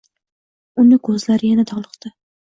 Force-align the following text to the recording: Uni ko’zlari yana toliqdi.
Uni 0.83 0.97
ko’zlari 1.07 1.51
yana 1.51 1.65
toliqdi. 1.73 2.13